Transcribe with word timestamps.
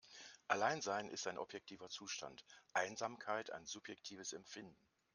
Alleinsein 0.47 1.09
ist 1.11 1.27
ein 1.27 1.37
objektiver 1.37 1.87
Zustand, 1.87 2.43
Einsamkeit 2.73 3.51
ein 3.51 3.67
subjektives 3.67 4.33
Empfinden. 4.33 4.75